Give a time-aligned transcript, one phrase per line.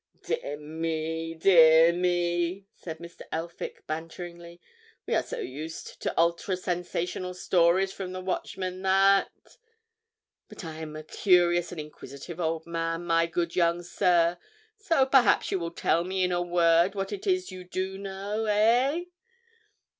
[0.23, 3.21] "Dear me—dear me!" said Mr.
[3.31, 4.59] Elphick, banteringly.
[5.05, 11.03] "We are so used to ultra sensational stories from the Watchman that—but I am a
[11.03, 14.39] curious and inquisitive old man, my good young sir,
[14.75, 18.45] so perhaps you will tell me in a word what it is you do know,
[18.45, 19.03] eh?"